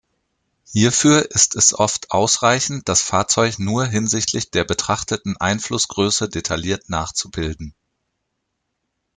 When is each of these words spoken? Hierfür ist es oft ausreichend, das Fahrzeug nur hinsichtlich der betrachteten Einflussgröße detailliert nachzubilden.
Hierfür 0.65 1.29
ist 1.29 1.55
es 1.55 1.75
oft 1.77 2.09
ausreichend, 2.09 2.89
das 2.89 3.03
Fahrzeug 3.03 3.59
nur 3.59 3.85
hinsichtlich 3.85 4.49
der 4.49 4.63
betrachteten 4.63 5.37
Einflussgröße 5.37 6.27
detailliert 6.27 6.89
nachzubilden. 6.89 7.75